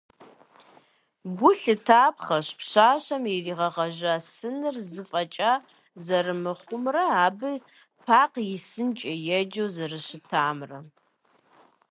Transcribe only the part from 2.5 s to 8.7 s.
пщащэм иригъэгъэжа сыныр зы фӏэкӏа зэрымыхъумрэ абы «Пакъ и